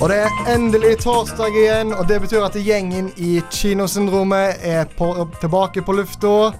[0.00, 5.10] Og det er endelig torsdag igjen, og det betyr at gjengen i Kinosyndromet er på,
[5.42, 6.54] tilbake på lufta.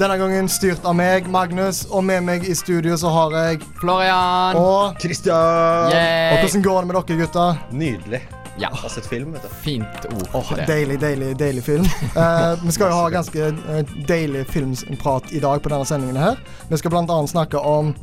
[0.00, 4.58] Denne gangen styrt av meg, Magnus, og med meg i studio så har jeg Florian!
[4.58, 5.94] Og, Christian!
[5.94, 7.62] og hvordan går det med dere, gutter?
[7.70, 8.22] Nydelig.
[8.58, 9.52] Ja, Jeg har sett film, vet du.
[9.62, 10.66] fint ord det.
[10.68, 11.86] deilig, deilig, deilig film.
[12.16, 16.42] uh, vi skal jo ha ganske eh, deilig filmprat i dag på denne sendingen her.
[16.68, 17.94] Vi skal blant annet snakke om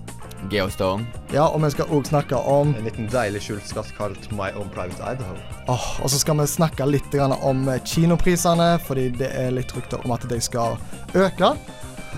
[0.51, 1.05] Geostorm.
[1.33, 4.69] Ja, og vi skal òg snakke om En liten deilig skjult skatt kalt My Own
[4.73, 5.35] Private Idaho.
[5.67, 10.03] Åh, Og så skal vi snakke litt om eh, kinoprisene, fordi det er litt rykter
[10.05, 10.77] om at de skal
[11.15, 11.55] øke.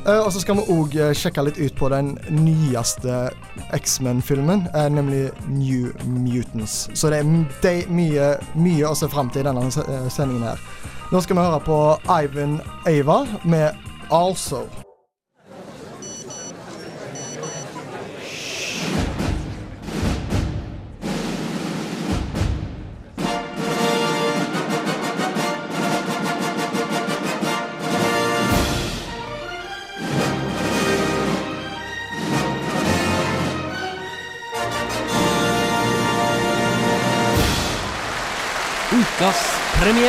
[0.07, 3.29] Eh, og så skal vi òg sjekke litt ut på den nyeste
[3.75, 6.88] X-Men-filmen, eh, nemlig New Mutants.
[6.94, 10.61] Så det er de, mye, mye å se fram til i denne eh, sendingen her.
[11.11, 11.79] Nå skal vi høre på
[12.19, 14.66] Ivan Ava med Also.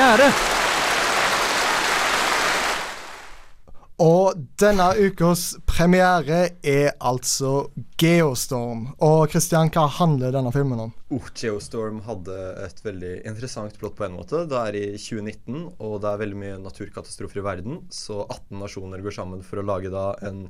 [0.00, 0.32] Premiere!
[4.00, 7.66] Og denne ukas premiere er altså
[8.00, 8.86] Geostorm.
[9.04, 10.94] Og Christian, hva handler denne filmen om?
[11.12, 14.46] Oh, Geostorm hadde et veldig interessant plott på en måte.
[14.48, 17.82] Det er i 2019, og det er veldig mye naturkatastrofer i verden.
[17.92, 20.46] Så 18 nasjoner går sammen for å lage da en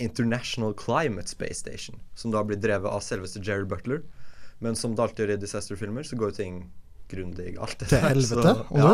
[0.00, 2.00] International Climate Space Station.
[2.16, 4.06] Som da blir drevet av selveste Jerry Butler.
[4.64, 6.60] Men som det alltid gjør i disaster-filmer, så går jo ting
[7.10, 7.78] grundig galt.
[7.82, 8.92] Til helvete, Så, ja,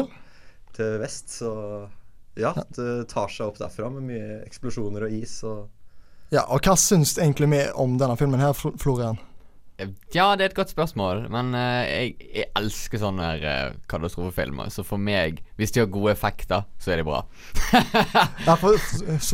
[0.77, 1.53] til vest, så
[2.39, 5.69] ja, det tar seg opp derfra med mye eksplosjoner og is og
[6.33, 9.21] Ja, og hva syns du egentlig vi om denne filmen her, Florian?
[10.13, 14.69] Ja, det er et godt spørsmål, men uh, jeg, jeg elsker sånne eh, katastrofefilmer.
[14.71, 17.23] Så for meg, hvis de har gode effekter, så er de bra.
[18.47, 18.77] Ja, for,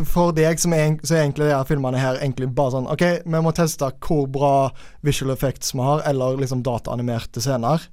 [0.06, 3.42] for deg som er, så er egentlig de filmene her egentlig bare sånn OK, vi
[3.44, 4.52] må teste hvor bra
[5.06, 7.88] visual effects vi har, eller liksom dataanimerte scener.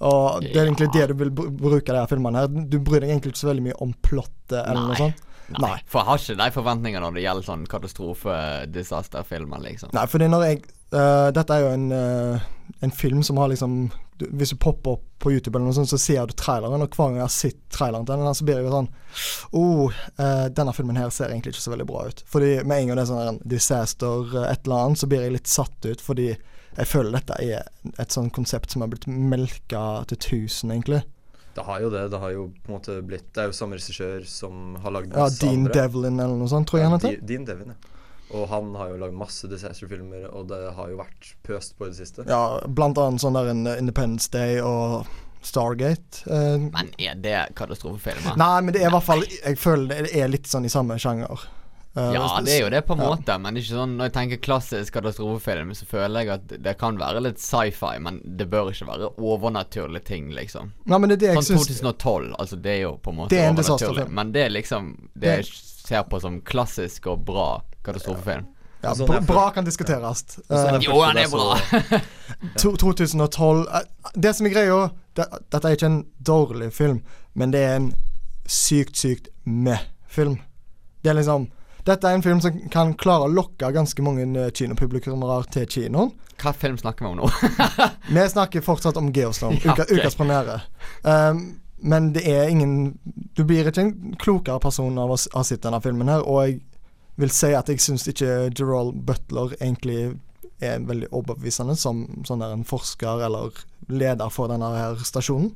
[0.00, 1.06] Og det er egentlig Ja.
[1.06, 2.46] det du vil bruke de filmene her.
[2.48, 4.96] Du bryr deg egentlig ikke så veldig mye om plottet eller noe Nei.
[5.02, 5.26] sånt.
[5.60, 5.74] Nei.
[5.90, 9.90] For jeg har ikke de forventningene når det gjelder sånn katastrofe-disaster-filmer, liksom.
[9.96, 10.62] Nei, fordi når jeg
[10.94, 12.40] uh, Dette er jo en, uh,
[12.86, 15.90] en film som har liksom du, Hvis du popper opp på YouTube, eller noe sånt,
[15.90, 18.60] så ser du traileren, og hver gang jeg har sett traileren til den, så blir
[18.60, 18.88] jeg jo sånn
[19.60, 22.24] oh, eh, denne filmen her ser egentlig ikke så veldig bra ut.
[22.30, 25.26] Fordi med en gang det er sånn en disaster, øh, et eller annet, så blir
[25.26, 27.66] jeg litt satt ut, fordi jeg føler dette er
[27.98, 31.02] et sånn konsept som har blitt melka til tusen, egentlig.
[31.54, 32.08] Det har jo det.
[32.12, 35.16] Det har jo på en måte blitt Det er jo samme regissør som har lagd
[35.16, 35.74] Ja, Dean andre.
[35.74, 37.16] Devlin eller noe sånt, tror jeg han heter.
[37.26, 37.96] Dean Devlin, ja.
[38.32, 41.90] Og han har jo lagd masse disaster-filmer, og det har jo vært pøst på i
[41.90, 42.26] det siste.
[42.28, 45.06] Ja, blant annet sånn der en Independence Day og
[45.42, 46.22] Stargate.
[46.30, 48.36] eh, Men er det katastrofefilmer?
[48.36, 50.98] Nei, men det er i hvert fall Jeg føler det er litt sånn i samme
[51.00, 51.46] sjanger.
[51.96, 53.08] Uh, Ja, det er jo det på en ja.
[53.16, 56.52] måte, men det er ikke sånn når jeg tenker klassisk katastrofefilm, så føler jeg at
[56.62, 60.70] det kan være litt sci-fi, men det bør ikke være overnaturlige ting, liksom.
[60.86, 63.18] Nei, men det er det jeg Sånn syns 2012, altså det er jo på en
[63.24, 65.50] måte er overnaturlig, men det er liksom det Det- jeg
[65.90, 67.48] ser på som klassisk og bra
[67.86, 68.46] katastrofefilm.
[68.82, 70.24] ja, Sånn bra, bra kan diskuteres.
[70.48, 70.76] Ja.
[70.76, 71.58] Uh, Jo, han er bra!
[72.60, 74.78] 2012 eh, Det som er greia
[75.18, 77.00] det, Dette er ikke en dårlig film,
[77.34, 77.90] men det er en
[78.50, 80.38] sykt, sykt meh-film.
[81.02, 81.48] Det er liksom
[81.86, 86.12] Dette er en film som kan klare å lokke ganske mange eh, kinopublikummere til kinoen.
[86.40, 87.28] Hva film snakker vi om nå?
[88.14, 89.96] Vi snakker fortsatt om Geostorm, Ja, okay.
[89.96, 90.60] ukas premiere.
[91.02, 92.98] Um, men det er ingen
[93.36, 96.60] Du blir ikke en klokere person av å ha sett denne filmen her, og jeg
[97.20, 100.16] vil si at jeg syns ikke Gerald Butler egentlig
[100.60, 103.56] er veldig overbevisende som sånn en forsker eller
[103.88, 105.52] leder for denne her stasjonen.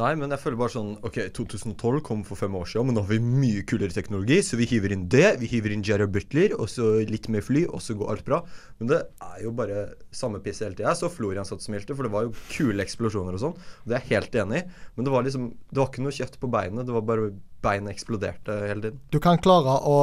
[0.00, 3.02] Nei, men jeg føler bare sånn OK, 2012 kom for fem år siden, men nå
[3.04, 5.34] har vi mye kulere teknologi, så vi hiver inn det.
[5.42, 8.40] Vi hiver inn Jerry Butler, og så litt mer fly, og så går alt bra.
[8.80, 10.94] Men det er jo bare samme piss hele tida.
[10.94, 13.56] Jeg så Florian satt smilte, for det var jo kule eksplosjoner og sånn.
[13.84, 14.82] Og det er jeg helt enig i.
[14.96, 16.86] Men det var liksom Det var ikke noe kjøtt på beinet.
[16.88, 19.00] Det var bare beinet eksploderte hele tiden.
[19.14, 19.96] Du kan klare å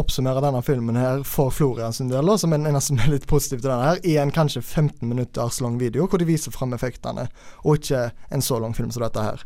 [0.00, 3.70] oppsummere denne filmen her for Florian sin del, som er som er litt positiv til
[3.70, 7.28] denne her, i en kanskje 15 minutters lang video hvor de viser fram effektene,
[7.62, 9.43] og ikke en så lang film som dette her.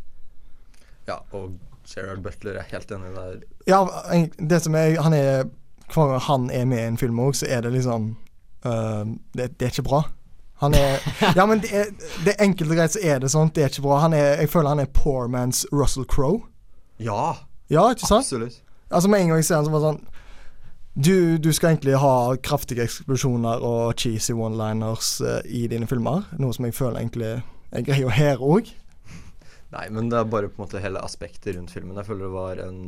[1.09, 1.57] Ja, og
[1.89, 3.41] Gerard Butler er helt enig der.
[3.69, 3.81] Ja,
[4.39, 5.49] det som er Han er
[5.89, 8.11] Hver gang han er med i en film òg, så er det liksom
[8.67, 10.03] uh, det, det er ikke bra.
[10.61, 10.99] Han er
[11.39, 11.89] Ja, men det er,
[12.25, 13.49] det er enkelt og greit, så er det sånn.
[13.55, 14.03] Det er ikke bra.
[14.05, 16.43] Han er, jeg føler han er poor man's Russell Crowe.
[17.01, 17.35] Ja,
[17.71, 18.27] Ja, ikke sant?
[18.27, 18.63] absolutt.
[18.91, 20.05] Altså Med en gang jeg ser han, så var det sånn
[20.99, 26.25] du, du skal egentlig ha kraftige eksplosjoner og cheesy one-liners uh, i dine filmer.
[26.43, 27.29] Noe som jeg føler egentlig
[27.71, 28.73] er greia her òg.
[29.75, 31.97] Nei, men det er bare på en måte hele aspektet rundt filmen.
[32.01, 32.79] Jeg føler det var en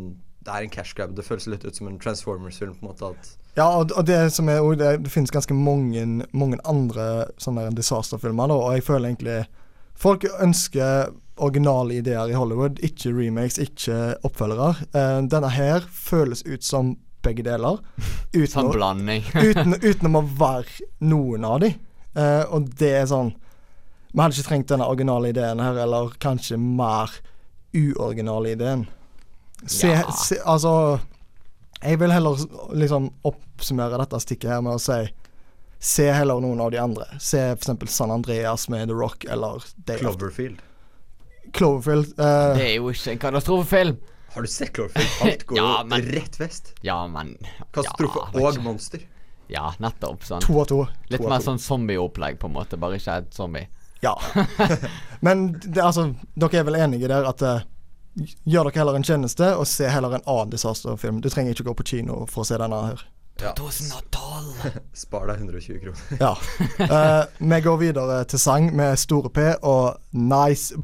[0.41, 1.13] Det er en cash grab.
[1.15, 2.75] Det føles litt ut som en Transformers-film.
[2.79, 6.25] på en måte at Ja, og, og det som er det, det finnes ganske mange,
[6.33, 9.47] mange andre sånne der disasterfilmer, da, og jeg føler egentlig
[10.01, 14.71] Folk ønsker originale ideer i Hollywood, ikke remakes, ikke oppfølgere.
[14.97, 16.95] Uh, denne her føles ut som
[17.25, 17.83] begge deler.
[18.33, 19.27] Uten, Sånn å, blanding.
[19.37, 21.75] uten, om å være noen av de.
[22.17, 23.35] Uh, og det er sånn
[24.13, 27.11] Vi hadde ikke trengt denne originale ideen her, eller kanskje mer
[27.75, 28.87] uoriginale ideen.
[29.67, 30.11] Se, Ja.
[30.11, 31.01] se Altså
[31.83, 32.37] Jeg vil heller
[32.75, 35.13] liksom oppsummere dette stikket her med å si
[35.81, 37.07] Se heller noen av de andre.
[37.19, 37.91] Se f.eks.
[37.91, 40.59] San Andreas med The Rock eller Dave Cloverfield.
[41.53, 42.07] Cloverfield.
[42.19, 43.97] eh, Det er jo ikke en katastrofefilm.
[44.35, 45.23] Har du sett Cloverfield?
[45.33, 46.75] Alt går Ja, jo men- rett vest.
[46.83, 47.37] Ja, men
[47.73, 49.01] Katastrofe ja, og monster.
[49.49, 50.21] Ja, nettopp.
[50.23, 50.41] Sånn.
[50.45, 50.83] to av to.
[51.09, 51.45] Litt To mer to.
[51.51, 52.77] sånn zombieopplegg, på en måte.
[52.79, 53.67] Bare ikke et zombie.
[54.01, 54.21] Ja.
[55.21, 57.61] Men det, altså, dere er vel enige der at uh,
[58.45, 61.21] Gjør dere heller en tjeneste, og se heller en annen disasterfilm.
[61.23, 63.05] Du trenger ikke gå på kino for å se denne her.
[63.41, 63.53] Ja.
[63.57, 64.67] 2012.
[65.05, 66.03] Spar deg 120 kroner.
[66.21, 66.35] Ja.
[66.83, 67.25] Uh,
[67.55, 70.75] vi går videre til sang med Store P og Nice.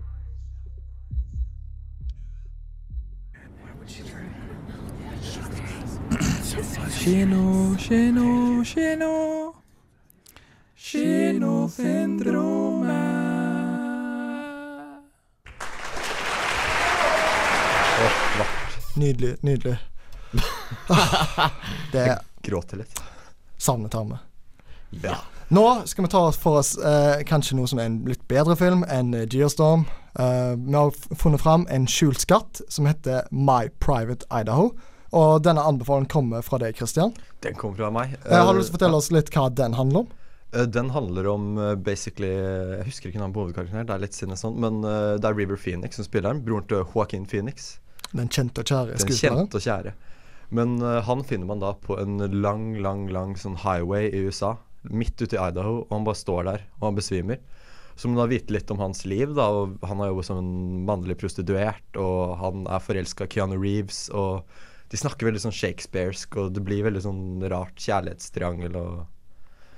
[7.06, 9.55] Kino, kino, kino.
[10.96, 12.96] Kinosyndromet.
[18.96, 19.76] Nydelig, nydelig.
[21.92, 23.00] Det Gråter litt.
[23.58, 24.16] savnet har vi.
[25.02, 25.16] Ja.
[25.48, 28.82] Nå skal vi ta for oss eh, kanskje noe som er en litt bedre film
[28.90, 29.84] enn eh, Geostorm.
[30.18, 34.70] Eh, vi har funnet fram en skjult skatt som heter My Private Idaho.
[35.16, 37.12] Og denne anbefalingen kommer fra deg, Christian.
[37.44, 38.16] Den kommer fra meg.
[38.24, 40.14] Eh, har du lyst til å Eh, fortelle oss litt hva den handler om?
[40.56, 44.16] Eh, Den handler om eh, basically Jeg husker ikke navnet på hovedkarakteren, det er litt
[44.16, 46.44] sinne sånn, men eh, det er River Phoenix som spiller den.
[46.46, 47.76] Broren til Joaquin Phoenix.
[48.12, 49.44] Den kjente og kjære Den skuespilleren.
[49.44, 49.96] kjente og kjære.
[50.54, 54.52] Men uh, han finner man da på en lang, lang, lang sånn highway i USA.
[54.86, 57.40] Midt ute i Idaho, og han bare står der, og han besvimer.
[57.98, 59.48] Så må man da vite litt om hans liv, da.
[59.50, 60.54] Og han har jobbet som en
[60.86, 64.46] mannlig prostituert, og han er forelska i Keanu Reeves, og
[64.92, 68.94] de snakker veldig sånn shakespearsk, og det blir veldig sånn rart kjærlighetstriangel og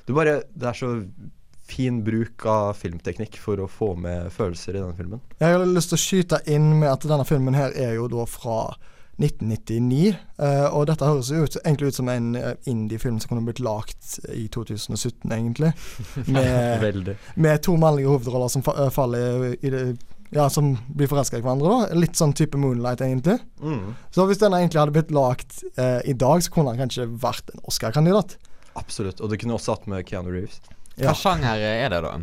[0.08, 0.92] Det bare Det er så
[1.68, 5.20] fin bruk av filmteknikk for å få med følelser i denne filmen.
[5.36, 8.24] Jeg har lyst til å skyte inn med at denne filmen her er jo da
[8.24, 8.62] fra
[9.18, 10.14] 1999.
[10.38, 13.60] eh, og dette høres jo ut, egentlig ut som en eh, indie-film som kunne blitt
[13.60, 15.72] lagt i 2017, egentlig.
[16.32, 19.82] Med, med to mannlige hovedroller som eh, faller i det
[20.30, 21.96] Ja, som blir forelska i hverandre, da.
[21.96, 23.38] Litt sånn type Moonlight, egentlig.
[23.64, 27.06] Mm, Så hvis denne egentlig hadde blitt lagt eh, i dag, så kunne han kanskje
[27.22, 28.36] vært en Oscar-kandidat.
[28.78, 29.22] Absolutt.
[29.22, 30.60] Og du kunne også hatt med Keanu Reeves.
[30.96, 31.10] Ja.
[31.10, 32.14] Hva sjanger er det, da?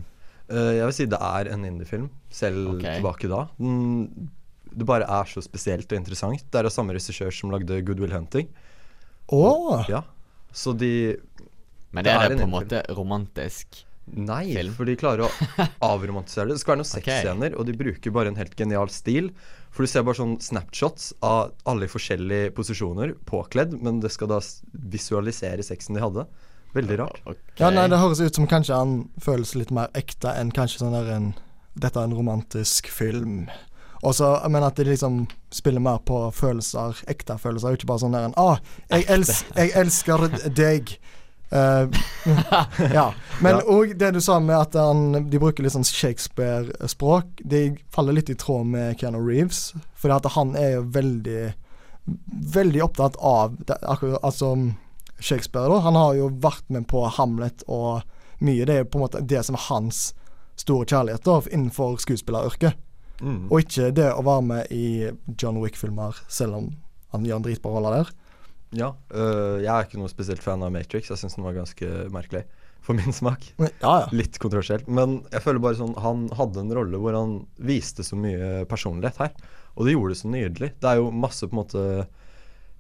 [0.46, 3.00] Uh, jeg vil si det er en indiefilm, selv okay.
[3.00, 3.46] tilbake da.
[3.58, 4.30] Den,
[4.76, 6.44] det bare er så spesielt og interessant.
[6.52, 8.52] Det er av samme regissør som lagde Good Will Hunting.
[9.34, 9.48] Å!
[9.90, 10.04] Ja.
[10.56, 11.18] Så de
[11.92, 13.82] Men Det er er det en på en måte romantisk?
[14.06, 14.74] Nei, Film.
[14.78, 15.30] for de klarer å
[15.94, 16.60] avromantisere det.
[16.60, 17.58] Det skal være noen sexscener, okay.
[17.58, 19.32] og de bruker bare en helt genial stil.
[19.76, 24.32] For du ser bare sånn snapshots av alle i forskjellige posisjoner, påkledd, men det skal
[24.32, 24.40] da
[24.72, 26.24] visualisere sexen de hadde.
[26.76, 27.20] Veldig rart.
[27.28, 27.60] Okay.
[27.60, 30.96] Ja, nei, det høres ut som kanskje han føles litt mer ekte enn kanskje sånn
[30.96, 31.34] der en
[31.76, 33.50] Dette er en romantisk film.
[34.00, 38.16] Og så, Men at de liksom spiller mer på følelser, ekte følelser, ikke bare sånn
[38.16, 38.62] der en Ah,
[38.94, 40.96] jeg, els, jeg elsker deg.
[41.52, 41.88] Eh,
[42.94, 43.14] ja.
[43.42, 43.86] Men Ja.
[43.96, 48.36] det du sa med at han, de bruker litt sånn Shakespeare-språk, de faller litt i
[48.36, 49.74] tråd med Keanu Reeves.
[49.96, 51.54] Fordi han er jo veldig
[52.54, 54.52] Veldig opptatt av det, akkurat, altså
[55.20, 55.80] Shakespeare, da.
[55.80, 58.04] Han har jo vært med på Hamlet og
[58.46, 58.66] mye.
[58.68, 60.02] Det er jo på en måte det som er hans
[60.56, 62.78] store kjærlighet da, innenfor skuespilleryrket.
[63.24, 63.48] Mm.
[63.50, 66.70] Og ikke det å være med i John Wick-filmer, selv om
[67.16, 68.14] han gjør en dritbra rolle der.
[68.76, 68.94] Ja.
[69.16, 71.10] øh, jeg er ikke noe spesielt fan av Matrix.
[71.12, 72.46] Jeg syns den var ganske merkelig.
[72.86, 73.48] for min smak.
[73.58, 74.08] Ja, ja.
[74.14, 74.86] Litt kontroversielt.
[74.88, 79.18] Men jeg føler bare sånn han hadde en rolle hvor han viste så mye personlighet
[79.24, 79.32] her.
[79.74, 80.70] Og det gjorde det så nydelig.
[80.84, 81.86] Det er jo masse på en måte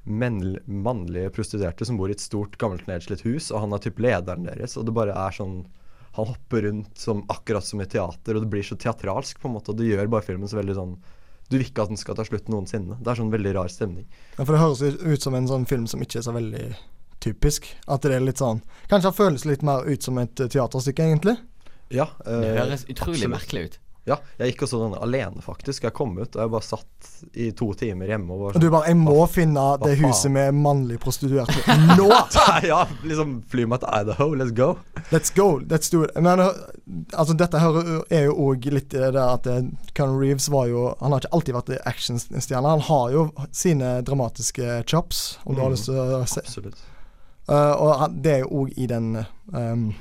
[0.06, 4.46] mannlige prostituerte som bor i et stort, gammelt, nedslitt hus, og han er typ lederen
[4.46, 5.64] deres, og det bare er sånn
[6.16, 9.56] Han hopper rundt som akkurat som i teater, og det blir så teatralsk, på en
[9.58, 10.94] måte, og det gjør bare filmen så veldig sånn
[11.50, 12.98] Du vil ikke at den skal ta slutt noensinne.
[13.02, 14.06] Det er sånn veldig rar stemning.
[14.38, 16.76] Ja, For det høres ut- ut som en sånn film som ikke er så veldig
[17.22, 17.68] typisk.
[17.88, 21.38] At det er litt sånn Kanskje det føles litt mer ut som et teaterstykke, egentlig.
[21.94, 22.08] Ja.
[22.26, 23.36] Det eh, høres utrolig absolutt.
[23.36, 23.80] merkelig ut.
[24.06, 25.84] Ja, jeg gikk og så den alene, faktisk.
[25.88, 27.08] Jeg kom ut, og jeg bare satt
[27.42, 29.98] i to timer hjemme og var Og du bare 'Jeg må Hva- finne hva det
[29.98, 30.06] faen?
[30.12, 31.56] huset med mannlig prostituerte
[31.98, 32.12] nå!'
[32.70, 34.78] ja, liksom fly meg til Idaho, let's go.
[35.12, 36.12] Let's go, let's do it.
[36.22, 36.40] Men
[37.18, 39.48] altså, dette her er jo òg litt det at
[39.96, 42.70] Conor Reeves var jo Han har ikke alltid vært actionstjerne.
[42.70, 45.74] Han har jo sine dramatiske chops, om du har Mm.
[45.74, 46.42] lyst til å se.
[46.42, 46.78] Absolutt.
[47.50, 49.94] Uh, og det er jo òg i den um,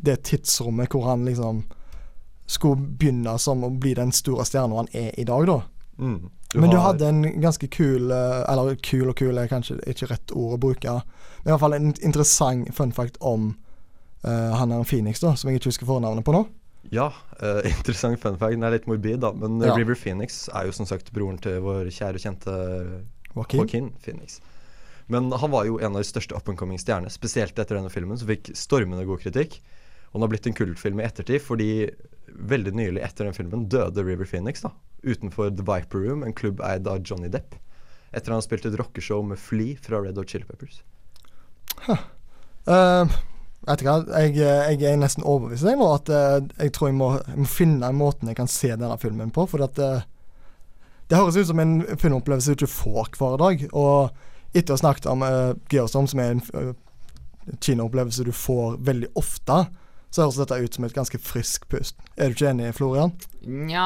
[0.00, 1.64] det tidsrommet hvor han liksom
[2.48, 5.58] skulle begynne som å bli den store stjerna han er i dag, da.
[5.98, 6.30] Mm.
[6.54, 10.06] Men du har- hadde en ganske kul uh, Eller kul og kul er kanskje ikke
[10.08, 10.94] rett ord å bruke.
[11.42, 13.50] Men i hvert fall en interessant fun fact om
[14.24, 16.46] uh, han er en Phoenix, da, som jeg ikke husker fornavnet på nå.
[16.94, 17.10] Ja,
[17.42, 18.54] uh, interessant fun fact.
[18.56, 19.32] Den er litt morbid, da.
[19.36, 19.76] Men eh, Ja.
[19.76, 22.54] River Phoenix er jo som sagt broren til vår kjære og kjente
[23.34, 23.60] Joaquin.
[23.60, 24.38] Joaquin Phoenix.
[25.08, 27.90] Men han var jo en av de største up and coming stjernene, spesielt etter denne
[27.92, 29.60] filmen, som fikk stormende god kritikk.
[30.18, 31.70] Og den har blitt en kultfilm i ettertid, fordi
[32.50, 34.72] veldig nylig etter den filmen døde River Phoenix da,
[35.06, 37.54] utenfor The Viper Room, en klubb eid av Johnny Depp.
[38.10, 40.82] Etter han spilte et rockeshow med Flea fra Red Hot Chili Peppers.
[42.66, 43.06] Uh,
[43.62, 47.38] vet du jeg, jeg er nesten overbevist deg at uh, jeg tror jeg må, jeg
[47.38, 49.46] må finne en måten jeg kan se denne filmen på.
[49.46, 50.02] For at uh,
[51.08, 53.68] det høres ut som en filmopplevelse du ikke får hver dag.
[53.70, 54.10] Og
[54.50, 56.72] etter å ha snakket om uh, Geostorm, som er en uh,
[57.62, 59.62] kinoopplevelse du får veldig ofte,
[60.10, 61.98] så høres dette ut som et ganske frisk pust.
[62.16, 63.12] Er du ikke enig, Florian?
[63.48, 63.84] Nja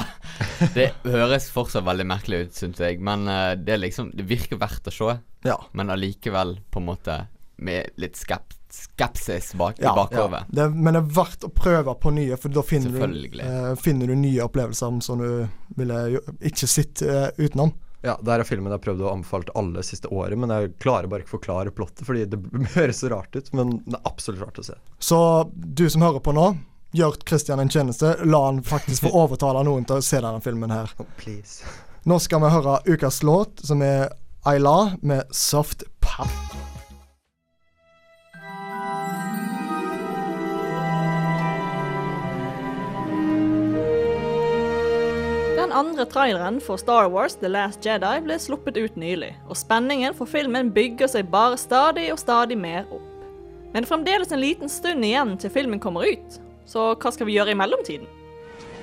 [0.76, 2.98] Det høres fortsatt veldig merkelig ut, syns jeg.
[3.04, 5.14] Men eh, det liksom Det virker verdt å se.
[5.46, 5.58] Ja.
[5.72, 7.20] Men allikevel på en måte
[7.64, 10.40] med litt skep skepsis bak, i Ja, bakhodet.
[10.50, 14.10] Det, men det er verdt å prøve på nye, for da finner du, eh, finner
[14.10, 15.46] du nye opplevelser som du
[15.78, 16.00] ville
[16.42, 17.70] ikke sett eh, utenom.
[18.04, 21.08] Ja, der er filmen jeg har prøvd å anbefale alle siste året, men jeg klarer
[21.08, 22.40] bare ikke forklare plottet, fordi det
[22.76, 24.76] høres så rart ut, men det er absolutt rart å se.
[25.00, 25.18] Så
[25.54, 26.50] du som hører på nå,
[26.94, 28.12] gjør Christian en tjeneste.
[28.28, 30.92] La han faktisk få overtale noen til å se denne filmen her.
[31.00, 31.64] Oh, please.
[32.04, 34.12] Nå skal vi høre ukas låt, som er
[34.44, 36.73] Ayla med Soft Pop.
[45.74, 50.30] Andre traileren for Star Wars The Last Jedi ble sluppet ut nylig, og spenningen for
[50.30, 53.10] filmen bygger seg bare stadig og stadig mer opp.
[53.72, 56.38] Men det er fremdeles en liten stund igjen til filmen kommer ut,
[56.70, 58.06] så hva skal vi gjøre i mellomtiden?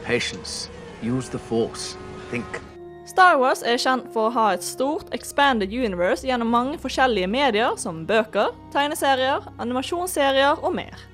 [0.03, 0.69] Patience.
[1.01, 1.95] Use the force.
[2.29, 2.59] Think.
[3.07, 7.79] Star Wars er kjent for å ha et stort, expanded universe gjennom mange forskjellige medier
[7.79, 11.10] som bøker, tegneserier, animasjonsserier og mer.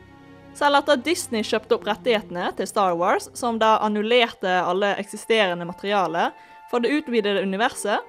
[0.57, 5.67] Selv etter at Disney kjøpte opp rettighetene til Star Wars, som da annullerte alle eksisterende
[5.69, 6.31] materiale
[6.71, 8.01] for det utvidede universet,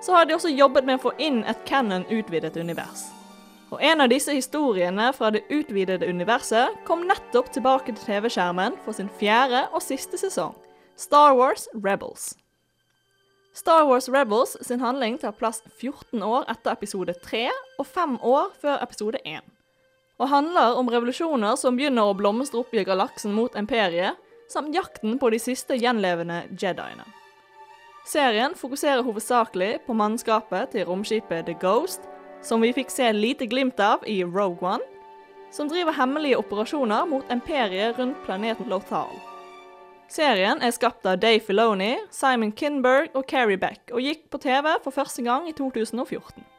[0.00, 3.04] så har de også jobbet med å få inn et canon-utvidet univers.
[3.70, 8.96] Og en av disse historiene fra det utvidede universet kom nettopp tilbake til TV-skjermen for
[8.96, 10.56] sin fjerde og siste sesong,
[10.96, 12.32] Star Wars Rebels.
[13.52, 18.54] Star Wars Rebels sin handling tar plass 14 år etter episode 3 og 5 år
[18.62, 19.44] før episode 1.
[20.20, 24.18] Og handler om revolusjoner som begynner å blomstre opp i galaksen mot imperiet,
[24.52, 27.06] samt jakten på de siste gjenlevende jediene.
[28.04, 32.04] Serien fokuserer hovedsakelig på mannskapet til romskipet The Ghost,
[32.42, 34.84] som vi fikk se lite glimt av i Rogue One,
[35.54, 39.12] som driver hemmelige operasjoner mot imperiet rundt planeten Lothal.
[40.10, 44.72] Serien er skapt av Dave Filoni, Simon Kinberg og Carrie Beck, og gikk på TV
[44.82, 46.49] for første gang i 2014.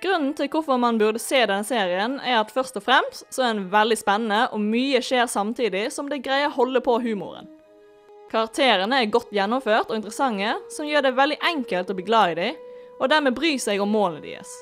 [0.00, 3.52] Grunnen til hvorfor man burde se denne serien, er at først og fremst så er
[3.52, 7.50] den veldig spennende, og mye skjer samtidig som det greier å holde på humoren.
[8.30, 12.38] Karakterene er godt gjennomført og interessante, som gjør det veldig enkelt å bli glad i
[12.38, 12.60] dem,
[13.00, 14.52] og dermed bry seg om målene deres.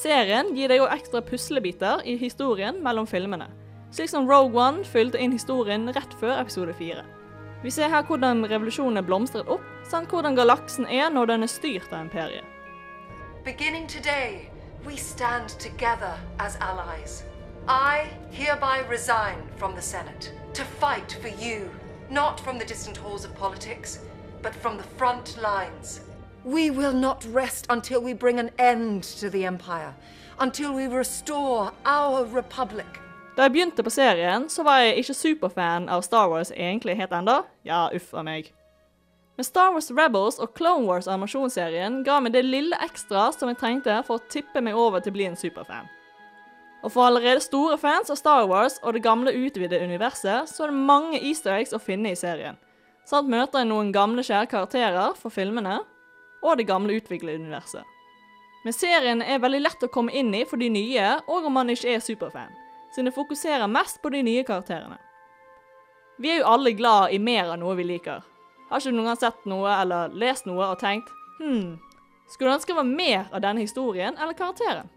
[0.00, 3.46] Serien gir deg òg ekstra puslebiter i historien mellom filmene,
[3.94, 7.04] slik som Rogue One fylte inn historien rett før episode 4.
[7.62, 11.52] Vi ser her hvordan revolusjonen er blomstret opp, samt hvordan galaksen er når den er
[11.52, 12.53] styrt av imperiet.
[13.44, 14.48] Beginning today,
[14.86, 17.24] we stand together as allies.
[17.68, 21.68] I hereby resign from the Senate to fight for you,
[22.08, 23.98] not from the distant halls of politics,
[24.42, 26.00] but from the front lines.
[26.42, 29.94] We will not rest until we bring an end to the Empire,
[30.38, 32.86] until we restore our Republic.
[33.36, 37.12] Da jeg begynte på serien, så var jeg ikke superfan av Star Wars egentlig helt
[37.12, 37.42] enda.
[37.64, 38.54] Ja, uff a meg.
[39.36, 43.58] Men Star Wars Rebels og Clone Wars animasjonsserien ga meg det lille ekstra som jeg
[43.58, 45.88] trengte for å tippe meg over til å bli en superfan.
[46.84, 50.70] Og for allerede store fans av Star Wars og det gamle utvidede universet, så er
[50.70, 52.60] det mange easter eggs å finne i serien.
[53.08, 55.80] Samt møter jeg noen gamle kjære karakterer for filmene,
[56.44, 57.82] og det gamle utviklede universet.
[58.64, 61.72] Men serien er veldig lett å komme inn i for de nye, og om man
[61.72, 62.52] ikke er superfan,
[62.92, 65.00] siden det fokuserer mest på de nye karakterene.
[66.20, 68.22] Vi er jo alle glad i mer av noe vi liker.
[68.74, 71.76] Har ikke noen gang sett noe eller lest noe og tenkt hm,
[72.26, 74.88] skulle du ønske det var mer av denne historien eller karakteren?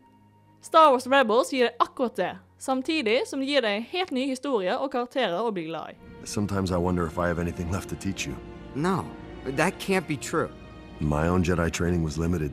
[0.65, 4.81] Star Wars Rebels gir deg akkurat det, samtidig som det gir deg helt nye historier
[4.81, 6.25] og karakterer å bli glad i.
[6.25, 8.33] Sometimes I wonder if I have anything left to teach you.
[8.73, 9.05] No,
[9.45, 10.49] that can't be true.
[10.99, 12.51] My own Jedi training was limited.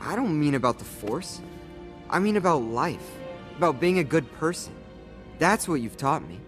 [0.00, 1.42] I don't mean about the Force.
[2.08, 3.12] I mean about life.
[3.58, 4.72] About being a good person.
[5.38, 6.40] That's what you've taught me.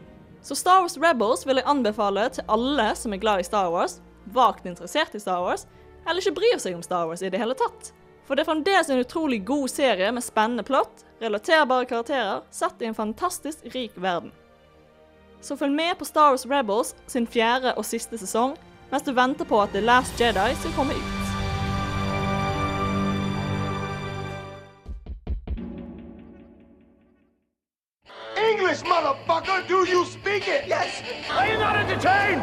[0.45, 4.01] Så Star Wars Rebels vil jeg anbefale til alle som er glad i Star Wars,
[4.37, 5.65] vagt interessert i Star Wars,
[6.05, 7.95] eller ikke bryr seg om Star Wars i det hele tatt.
[8.29, 12.91] For det er fremdeles en utrolig god serie med spennende plott, relaterbare karakterer, satt i
[12.91, 14.33] en fantastisk rik verden.
[15.41, 18.59] Så følg med på Star Wars Rebels sin fjerde og siste sesong,
[18.93, 21.24] mens du venter på at The Last Jedi skal komme ut.
[30.45, 30.69] Speak it?
[30.69, 31.03] Yes!
[31.31, 32.43] Are you not entertained?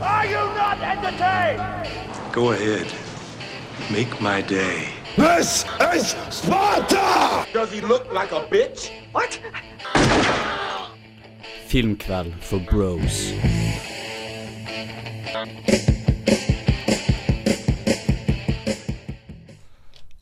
[0.00, 1.60] Are you not entertained?
[2.32, 2.86] Go ahead.
[3.90, 4.88] Make my day.
[5.16, 7.46] This is Sparta!
[7.52, 8.90] Does he look like a bitch?
[9.12, 9.40] What?
[11.66, 13.32] Filmkveld for bros.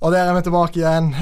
[0.01, 1.15] Og der er vi tilbake igjen.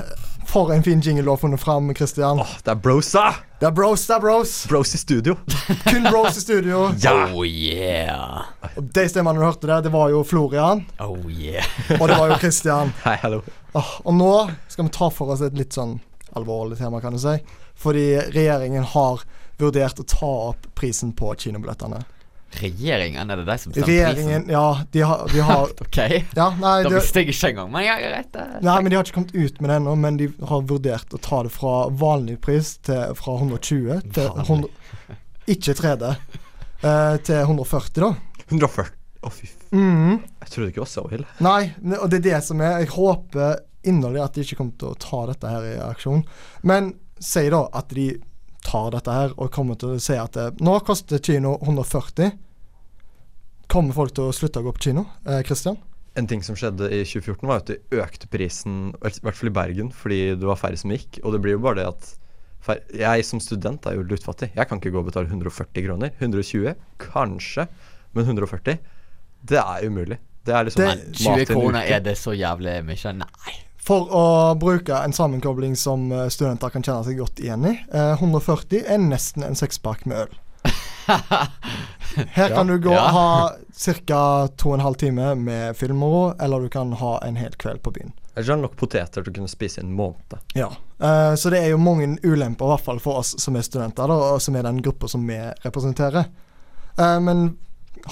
[0.47, 2.39] For en fin jingle du har funnet fram, Christian.
[2.39, 3.48] Det er brosa!
[3.59, 4.51] Det er bros, det er bros.
[4.71, 5.35] Bros i studio.
[5.83, 6.85] Kun bros i studio.
[7.35, 8.45] Oh yeah.
[8.77, 10.85] Og De stemmene du hørte der, det var jo Florian.
[11.03, 11.67] Oh yeah.
[11.99, 12.93] Og det var jo Christian.
[13.03, 13.41] Hei, hallo.
[13.75, 14.31] Oh, og nå
[14.71, 15.97] skal vi ta for oss et litt sånn
[16.39, 17.35] alvorlig tema, kan du si.
[17.83, 19.27] Fordi regjeringen har
[19.59, 21.99] vurdert å ta opp prisen på kinobillettene.
[22.59, 24.53] Regjeringen, er det de som bestemmer Regjeringen, prisen?
[24.55, 25.99] ja, de har, de har Ok.
[26.35, 27.71] Ja, nei, da det- visste jeg ikke engang.
[27.75, 28.39] Men ja, greit.
[28.65, 31.21] Nei, men de har ikke kommet ut med det ennå, men de har vurdert å
[31.23, 34.71] ta det fra vanlig pris til fra 120 til 100,
[35.49, 36.15] Ikke 3D.
[36.83, 38.15] eh, til 140, da.
[38.49, 38.91] 140.
[39.23, 39.79] Å, fy mm.
[39.83, 40.19] Mhm.
[40.41, 41.27] Jeg trodde ikke det var så ille.
[41.45, 41.63] Nei,
[42.01, 44.99] og det er det som er Jeg håper inderlig at de ikke kommer til å
[44.99, 46.23] ta dette her i aksjon.
[46.63, 48.09] Men si da at de
[48.65, 52.33] tar dette her og kommer til å si at det, nå koster kino 140.
[53.69, 55.05] Kommer folk til å slutte å gå på kino?
[55.29, 55.43] Eh,
[56.17, 59.55] En ting som skjedde i 2014, var at de økte prisen, i hvert fall i
[59.55, 61.21] Bergen, fordi det var færre som gikk.
[61.23, 62.15] Og det blir jo bare det at
[62.93, 64.51] Jeg som student er jo luttfattig.
[64.57, 66.11] Jeg kan ikke gå og betale 140 kroner.
[66.19, 67.69] 120, kanskje,
[68.17, 68.81] men 140,
[69.49, 70.19] det er umulig.
[70.45, 73.13] Det er liksom Men 20 kroner, er det så jævlig mye?
[73.21, 73.55] Nei.
[73.89, 74.25] For å
[74.61, 77.77] bruke en sammenkobling som eh, studenter kan kjenne seg godt igjen i.
[77.93, 80.37] Eh, 140 er nesten en sekspakk med øl.
[82.35, 83.05] Her kan du gå Ja.
[83.05, 84.49] og ha ca.
[84.57, 87.93] to og en halv time med filmmoro, eller du kan ha en hel kveld på
[87.95, 88.13] byen.
[88.35, 90.39] Er det du nok poteter til å kunne spise i en måned.
[90.55, 90.69] Ja.
[91.03, 94.07] uh, så det er jo mange ulemper, i hvert fall for oss som er studenter,
[94.07, 96.29] da, og som er den gruppa som vi representerer.
[96.99, 97.59] Uh, men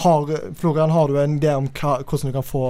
[0.03, 0.27] har,
[0.59, 2.67] Florian, har du en idé om hva, hvordan du kan få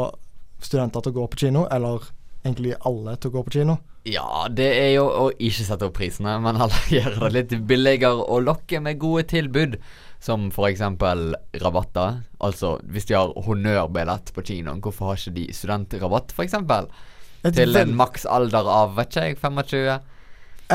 [0.60, 2.04] studenter til å gå på kino, eller
[2.44, 3.78] egentlig alle til å gå på kino?
[4.06, 8.20] Ja, det er jo å ikke sette opp prisene, men heller gjøre det litt billigere
[8.22, 9.80] og lokke med gode tilbud.
[10.22, 12.22] Som for eksempel rabatter.
[12.42, 16.88] Altså, hvis de har honnørbillett på kinoen, hvorfor har ikke de studentrabatt, for eksempel?
[17.46, 19.98] Til en maks alder av, vet ikke jeg, 25?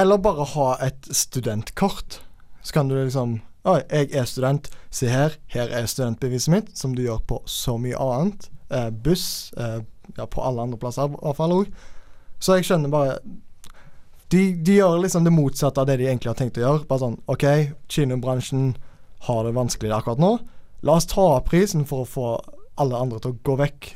[0.01, 2.21] Eller bare ha et studentkort.
[2.61, 4.71] Så kan du liksom Oi, jeg er student.
[4.89, 5.35] Se her.
[5.53, 8.47] Her er studentbeviset mitt, som du gjør på så mye annet.
[8.73, 9.53] Eh, buss.
[9.53, 9.83] Eh,
[10.17, 11.69] ja, på alle andre plasser i hvert fall òg.
[12.41, 13.19] Så jeg skjønner bare
[14.31, 16.87] de, de gjør liksom det motsatte av det de egentlig har tenkt å gjøre.
[16.89, 17.45] Bare sånn OK,
[17.91, 18.71] kinobransjen
[19.27, 20.31] har det vanskelig akkurat nå.
[20.83, 22.27] La oss ta opp prisen for å få
[22.81, 23.89] alle andre til å gå vekk.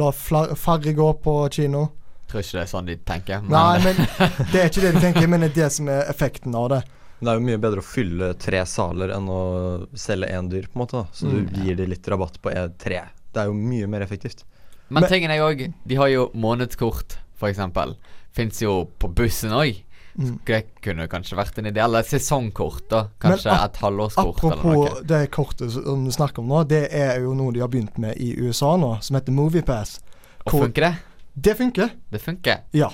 [0.00, 1.84] La færre gå på kino.
[2.28, 3.44] Tror ikke det er sånn de tenker.
[3.48, 3.96] Nei, men
[4.52, 6.80] det er ikke det de tenker, men det er det som er effekten av det.
[7.18, 9.38] Det er jo mye bedre å fylle tre saler enn å
[9.98, 11.00] selge én dyr, på en måte.
[11.00, 11.46] da Så Mm.
[11.54, 13.00] du gir de litt rabatt på e- tre.
[13.32, 14.44] Det er jo mye mer effektivt.
[14.90, 17.96] Men, tingen er jo òg De har jo månedskort, eksempel.
[18.32, 19.82] Fins jo på bussen òg.
[20.18, 20.38] Mm.
[20.44, 21.78] Det kunne kanskje vært en idé.
[21.84, 23.04] Eller sesongkort, da.
[23.22, 27.34] Kanskje Men et halvårskort Apropos det kortet som du snakker om nå, det er jo
[27.38, 30.00] noe de har begynt med i USA nå, som heter Moviepass.
[30.44, 30.94] Og funker det?
[31.38, 31.92] Det funker.
[32.10, 32.64] Det funker.
[32.74, 32.90] Ja.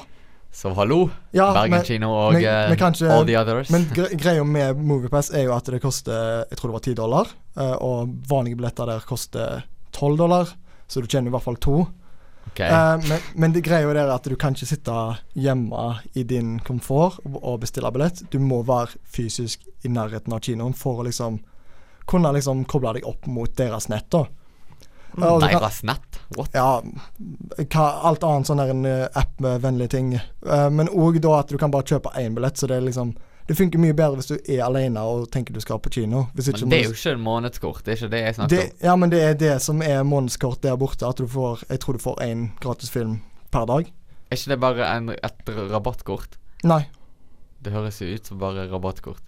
[0.55, 3.71] Så hallo, Ja, Bergen men- kino og men- eh, men kanskje- all the others.
[3.71, 3.85] Men
[4.21, 7.73] greia med Moviepass er jo at det koster Jeg tror det var 10 dollar, eh,
[7.81, 10.45] og vanlige billetter der koster 12 dollar,
[10.89, 11.89] så du tjener i hvert fall to.
[12.47, 12.61] Ok.
[12.61, 14.95] Uh, men, men det greia er at du kan ikke sitte
[15.35, 18.23] hjemme i din komfort og, bestille billett.
[18.31, 21.41] Du må være fysisk i nærheten av kinoen for å liksom
[22.07, 24.11] kunne liksom koble deg opp mot deres nett.
[24.13, 24.27] da.
[25.15, 26.19] Kan- Deres nett?
[26.37, 26.51] What?
[26.53, 26.83] ja,
[27.71, 30.09] hva, alt annet sånn der en eh, app-vennlige ting.
[30.43, 33.15] Uh, men òg da at du kan bare kjøpe én billett, så det er liksom
[33.45, 36.25] Det funker mye bedre hvis du er alene og tenker du skal på kino.
[36.33, 37.83] Hvis ikke Men det er jo ikke en månedskort.
[37.85, 38.79] Det er ikke det jeg snakker det, om.
[38.87, 41.05] ja, men det er det som er månedskort der borte.
[41.05, 43.19] At du får Jeg tror du får én gratis film
[43.53, 43.93] per dag.
[44.31, 46.39] Er ikke det bare en, et rabattkort?
[46.65, 46.87] Nei.
[47.65, 49.21] Det høres jo ut som bare rabattkort.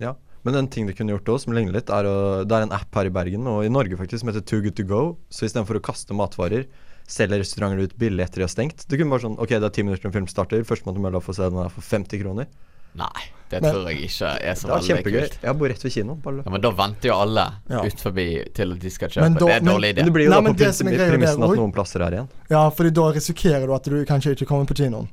[0.00, 0.14] Ja.
[0.42, 2.16] Men en ting du kunne gjort også, som ligner litt, er å
[2.48, 4.78] Det er en app her i Bergen, og i Norge faktisk, som heter Too Good
[4.80, 5.02] To Go.
[5.28, 6.64] Så istedenfor å kaste matvarer,
[7.10, 8.86] selger restauranter ut billig etter de har stengt.
[8.88, 10.64] Du kunne bare sånn Ok, det er ti minutter til en film starter.
[10.64, 12.48] Førstemann til mølla får se den her for 50 kroner.
[12.94, 15.20] Nei, det Men- tror jeg ikke er så Det var veldig kjempegøy.
[15.20, 15.38] kult.
[15.42, 16.22] Jeg bor rett ved kinoen.
[16.22, 17.82] Bare Ja, men da venter jo alle Ja.
[17.84, 19.22] ut forbi til at de skal kjøpe.
[19.22, 19.96] Men da- det er en dårlig idé.
[19.96, 22.28] Men det blir jo Nei, da på er premissen at noen plasser er igjen.
[22.50, 25.08] Ja, for da risikerer du at du kanskje ikke kommer på kinoen.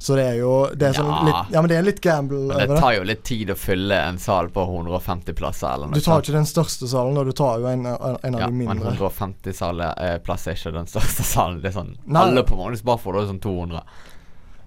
[0.00, 1.24] Så det er jo det er sånn Ja.
[1.26, 3.90] litt Ja, men det er litt gamble Men det tar jo litt tid å fylle
[4.06, 7.32] en sal på 150 plasser eller noe Du tar ikke den største salen, og du
[7.32, 8.92] tar jo en, en av Ja, de men mindre.
[8.94, 11.60] 150 saler, eh, plasser er ikke den største salen.
[11.60, 12.20] Det er sånn Nei.
[12.28, 13.82] Alle på Magnus Barford er sånn 200.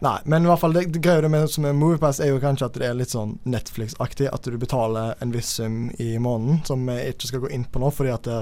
[0.01, 2.77] Nei, men i hvert fall det, det greia med med Moviepass, er jo kanskje at
[2.79, 4.31] det er litt sånn Netflix-aktig.
[4.33, 7.83] At du betaler en viss sum i måneden, som vi ikke skal gå inn på
[7.83, 8.39] nå, fordi at det,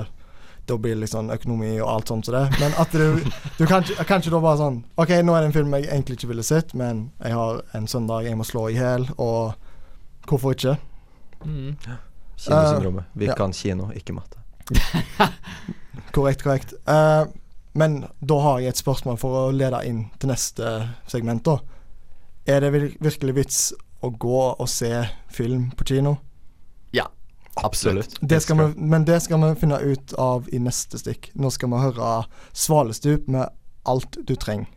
[0.72, 2.46] da blir det sånn økonomi og alt sånt som det.
[2.62, 3.20] Men at du,
[3.58, 6.32] du kan kanskje da bare sånn OK, nå er det en film jeg egentlig ikke
[6.32, 9.60] ville sett, men jeg har en søndag jeg må slå i hjel, og
[10.32, 10.78] hvorfor ikke?
[11.44, 11.76] Mm.
[12.40, 13.12] Kinosyndromet.
[13.20, 13.36] Vi ja.
[13.36, 14.40] kan kino, ikke matte.
[16.16, 16.74] Korrekt, korrekt.
[16.88, 17.28] Eh,
[17.80, 20.72] men da har jeg et spørsmål for å lede inn til neste
[21.08, 21.60] segment, da.
[22.50, 23.60] Er det virkelig vits
[24.04, 24.92] å gå og se
[25.32, 26.18] film på kino?
[26.96, 27.06] Ja,
[27.64, 28.18] absolutt.
[28.22, 31.32] Det skal vi, men det skal vi finne ut av i neste stikk.
[31.40, 32.12] Nå skal vi høre
[32.52, 33.56] Svalestup med
[33.90, 34.68] Alt du trenger.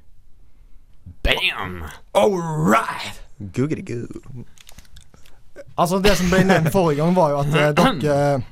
[1.26, 1.82] Bam!
[2.14, 3.18] All right!
[3.38, 4.06] Googity-goo.
[5.74, 8.48] Altså, det som ble nevnt forrige gang, var jo at eh, dere eh,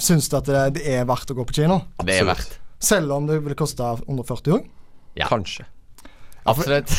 [0.00, 1.82] syns at det, det er verdt å gå på kino.
[2.00, 2.61] Det er verdt.
[2.82, 4.64] Selv om det ville koste under 40 år.
[5.14, 5.28] Ja.
[5.30, 5.66] Kanskje.
[6.42, 6.90] Absolutt.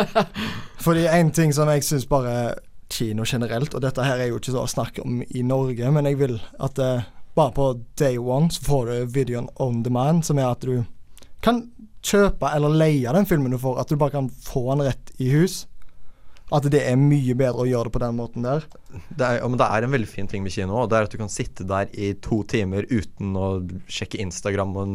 [0.84, 2.54] Fordi en ting som jeg syns bare
[2.92, 6.08] kino generelt, og dette her er jo ikke så å snakke om i Norge, men
[6.08, 7.04] jeg vil at uh,
[7.36, 7.68] bare på
[8.00, 10.84] day one så får du videoen on demand, som er at du
[11.44, 11.64] kan
[12.04, 15.30] kjøpe eller leie den filmen du får, at du bare kan få den rett i
[15.32, 15.62] hus.
[16.52, 18.64] At det er mye bedre å gjøre det på den måten der.
[19.16, 21.06] Det er, ja, men det er en veldig fin ting med kino, og det er
[21.08, 23.46] at du kan sitte der i to timer uten å
[23.88, 24.92] sjekke Instagram og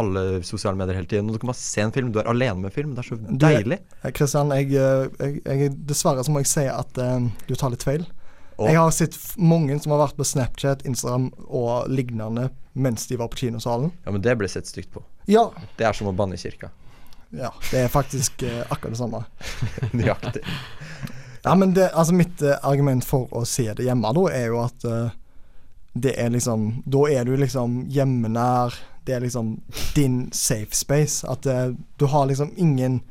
[0.00, 1.28] alle sosiale medier hele tiden.
[1.30, 2.08] Og du kan bare se en film.
[2.10, 2.96] Du er alene med film.
[2.96, 3.78] Det er så deilig.
[4.02, 4.64] Eh, Kristian, eh,
[5.44, 8.06] jeg, dessverre så må jeg si at eh, du tar litt feil.
[8.56, 13.16] Og- Jeg har sett mange som har vært på Snapchat, Instagram og lignende mens de
[13.20, 13.92] var på kinosalen.
[14.06, 15.02] Ja, men det ble sett stygt på.
[15.30, 15.50] Ja.
[15.78, 16.70] Det er som å banne i kirka.
[17.34, 19.24] Ja, det er faktisk eh, akkurat det samme.
[19.98, 20.42] Nøyaktig.
[21.44, 24.62] Ja, men det, altså mitt eh, argument for å se det hjemme, da, er jo
[24.64, 25.12] at eh,
[25.94, 28.74] det er liksom Da er du liksom hjemmenær.
[29.04, 29.60] Det er liksom
[29.94, 31.26] din safe space.
[31.28, 33.02] At eh, du har liksom ingen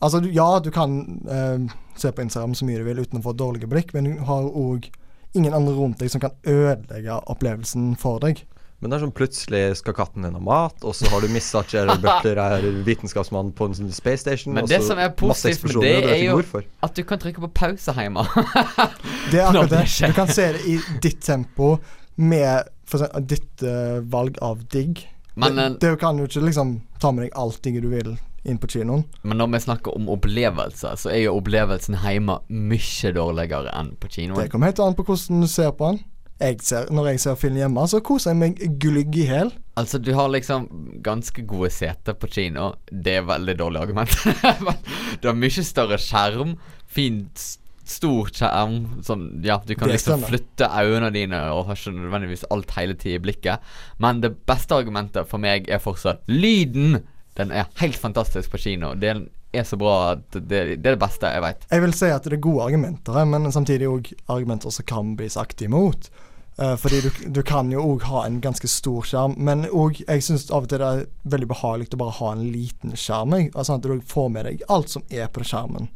[0.00, 0.92] Altså, du, ja, du kan
[1.26, 4.20] eh, se på Instagram så mye du vil uten å få dårlige blikk, men du
[4.28, 4.86] har òg
[5.34, 8.44] ingen andre rundt deg som kan ødelegge opplevelsen for deg.
[8.78, 11.64] Men det er sånn plutselig skal katten din ha mat, og så har du mista
[11.64, 14.54] at Gerald Butler er vitenskapsmann på en sånn space station.
[14.54, 16.66] Men det som er positivt med det, du er jo hvorfor.
[16.86, 18.22] at du kan trykke på pause hjemme.
[19.32, 19.84] Det er akkurat det.
[19.98, 21.76] Du kan se det i ditt tempo
[22.18, 25.02] med for eksempel, ditt uh, valg av digg.
[25.34, 28.14] Men, det, eh, det kan jo ikke liksom ta med deg alt digget du vil
[28.48, 29.04] inn på kinoen.
[29.22, 34.10] Men når vi snakker om opplevelser, så er jo opplevelsen hjemme mye dårligere enn på
[34.14, 34.40] kinoen.
[34.40, 36.00] Det kommer helt an på hvordan du ser på den.
[36.38, 39.50] Jeg ser, når jeg ser film hjemme, så koser jeg meg glugg i hæl.
[39.78, 40.68] Altså, du har liksom
[41.02, 42.72] ganske gode seter på kino.
[42.90, 44.14] Det er veldig dårlig argument.
[45.20, 46.54] Du har mye større skjerm.
[46.86, 47.42] Fint,
[47.88, 49.02] stor skjerm.
[49.06, 53.18] Sånn, ja, du kan liksom flytte øynene dine og har ikke nødvendigvis alt hele tida
[53.18, 53.72] i blikket.
[54.02, 57.00] Men det beste argumentet for meg er fortsatt lyden.
[57.38, 58.92] Den er helt fantastisk på kino.
[58.98, 59.14] Det
[59.54, 61.66] er så bra at det, det er det beste jeg veit.
[61.70, 65.30] Jeg vil si at det er gode argumenter men samtidig òg argumenter som kan bli
[65.32, 66.10] sagt imot.
[66.58, 70.24] Eh, fordi du, du kan jo òg ha en ganske stor skjerm, men òg jeg
[70.26, 73.36] syns av og til det er veldig behagelig å bare ha en liten skjerm.
[73.54, 75.90] Sånn at du får med deg alt som er på skjermen.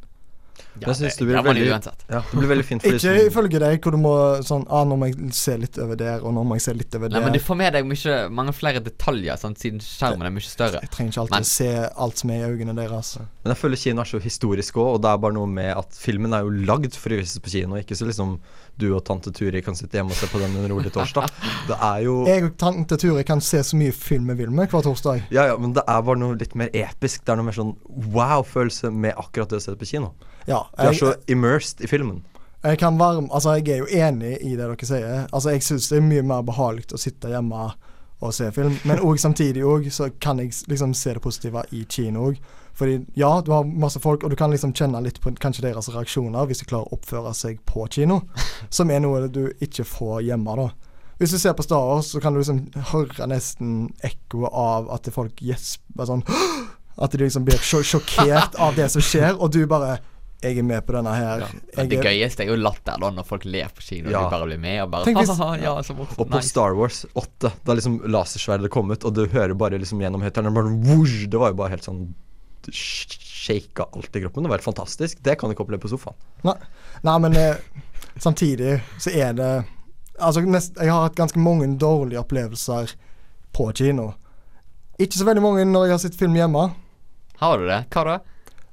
[0.81, 2.05] Jeg synes det, det blir veldig, uansett.
[2.09, 4.13] ja, det blir veldig fint for Ikke ifølge deg, hvor du må
[4.47, 6.97] sånn ah, Nå må jeg se litt over der, og nå må jeg se litt
[6.97, 7.27] over Nei, der.
[7.27, 10.81] men du får med deg mye, mange flere detaljer, sant, siden skjermen er mye større.
[10.85, 11.71] Jeg trenger ikke alltid Men- se
[12.07, 13.13] alt som er i øynene deres.
[13.45, 15.93] Men jeg føler kino er så historisk òg, og det er bare noe med at
[15.93, 18.39] filmen er jo lagd for å vises på kino, ikke så liksom
[18.81, 21.29] du og tante Turi kan sitte hjemme og se på den en rolig torsdag.
[21.69, 24.73] Det er jo Jeg og tante Turi kan se så mye film vi vil med
[24.73, 25.27] hver torsdag.
[25.35, 27.25] Ja, ja, men det er bare noe litt mer episk.
[27.27, 27.75] Det er noe mer sånn
[28.17, 30.13] wow-følelse med akkurat det å se det på kino.
[30.49, 32.23] Ja, Du er så immersed i filmen.
[32.63, 35.25] Jeg kan varme, altså jeg er jo enig i det dere sier.
[35.33, 37.73] Altså Jeg syns det er mye mer behagelig å sitte hjemme
[38.23, 41.83] og se film, men også, samtidig òg så kan jeg liksom se det positive i
[41.91, 42.37] kino òg.
[42.79, 45.91] Fordi ja, du har masse folk, og du kan liksom kjenne litt på kanskje deres
[45.93, 48.21] reaksjoner hvis de klarer å oppføre seg på kino,
[48.77, 50.71] som er noe du ikke får hjemme, da.
[51.19, 52.63] Hvis du ser på Star Wars, så kan du liksom
[52.93, 56.25] høre nesten ekkoet av at folk gjesper sånn
[57.03, 59.97] At de liksom blir sjokkert av det som skjer, og du bare
[60.43, 61.45] Jeg er med på denne her.
[61.45, 61.49] Ja.
[61.77, 64.49] Jeg det gøyeste er jo latter da, når folk ler på kino, og de bare
[64.49, 66.19] blir med og bare Tenk hvis- «Haha, ja, så morsomt.
[66.19, 66.49] Og på Nice.
[66.49, 71.31] Star Wars 8, da liksom lasersverdet kom ut, og du hører bare liksom gjennom høyttaleren
[71.31, 72.15] Det var jo bare helt sånn
[72.71, 74.43] Shaka alt i kroppen.
[74.43, 75.23] Det var helt fantastisk.
[75.23, 76.15] Det kan du ikke oppleve på sofaen.
[76.45, 76.55] Nei,
[77.03, 77.57] nei men eh,
[78.19, 79.65] samtidig så er det
[80.21, 82.93] Altså, nest, jeg har hatt ganske mange dårlige opplevelser
[83.57, 84.13] på kino.
[85.01, 86.67] Ikke så veldig mange når jeg har sett film hjemme.
[87.41, 87.79] Har du det?
[87.91, 88.19] Hva da?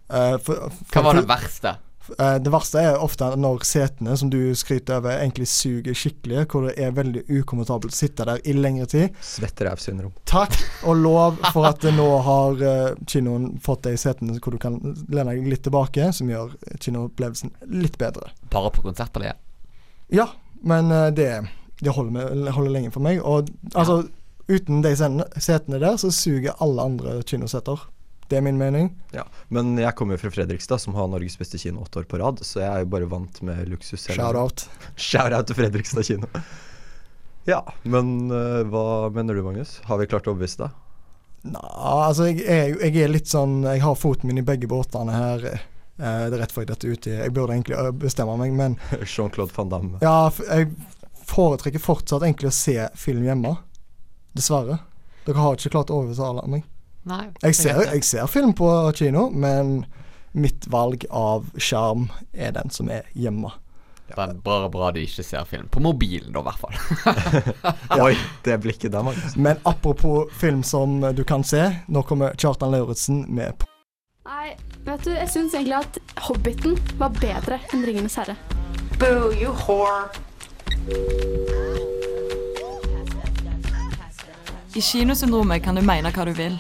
[0.10, 1.76] Eh, for, Hva var det verste?
[2.18, 6.48] eh, det verste er ofte når setene som du skryter over, egentlig suger skikkelig.
[6.50, 9.20] Hvor det er veldig ukomfortabelt å sitte der i lengre tid.
[9.22, 10.16] Svetterævsyndrom.
[10.30, 10.56] Takk
[10.90, 15.36] og lov for at nå har eh, kinoen fått deg setene hvor du kan lene
[15.36, 18.34] deg litt tilbake, som gjør kinoopplevelsen litt bedre.
[18.50, 19.38] Bare på konsertpaléet?
[20.10, 20.32] Ja,
[20.66, 21.28] men det,
[21.78, 23.22] det holder, med, holder lenge for meg.
[23.22, 24.02] Og altså,
[24.50, 27.86] uten de setene, setene der, så suger alle andre kinosetter.
[28.30, 28.92] Det er min mening.
[29.16, 32.20] Ja, Men jeg kommer jo fra Fredrikstad, som har Norges beste kino åtte år på
[32.22, 34.06] rad, så jeg er jo bare vant med luksus.
[34.06, 34.68] Shout-out.
[35.10, 36.30] Shout-out til Fredrikstad kino.
[37.50, 39.80] Ja, men uh, hva mener du, Magnus?
[39.90, 40.78] Har vi klart å overbevise deg?
[41.50, 45.14] Nei, altså, jeg er, jeg er litt sånn Jeg har foten min i begge båtene
[45.16, 45.46] her.
[46.00, 47.14] Eh, det er rett før jeg detter uti.
[47.16, 48.76] Jeg burde egentlig bestemme meg, men
[49.14, 50.02] Jean-Claude van Damme.
[50.04, 50.70] ja, jeg
[51.30, 53.56] foretrekker fortsatt egentlig å se film hjemme.
[54.36, 54.80] Dessverre.
[55.26, 56.68] Dere har ikke klart å overbevise meg.
[57.10, 57.24] Nei.
[57.42, 59.82] Jeg ser, jeg ser film på kino, men
[60.38, 63.52] mitt valg av skjerm er den som er hjemme.
[64.10, 65.68] Det er bare bra du ikke ser film.
[65.70, 68.00] På mobilen, da, i hvert fall.
[68.06, 69.36] Oi, det blikket der, Magnus.
[69.38, 73.70] Men apropos film som du kan se, nå kommer Kjartan Lauritzen med på
[74.30, 74.52] Nei,
[74.86, 75.96] vet du, jeg syns egentlig at
[76.28, 78.36] Hobbiten var bedre enn Ringenes herre.
[79.02, 80.06] Boo, you whore.
[84.78, 86.60] I kinosyndromet kan du mene hva du vil.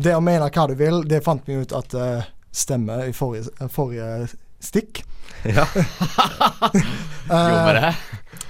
[0.00, 3.68] Det å mene hva du vil, det fant vi ut at uh, stemmer i forrige,
[3.72, 4.28] forrige
[4.62, 5.04] stikk.
[5.40, 5.64] Ja.
[7.30, 7.90] Gjorde vi det?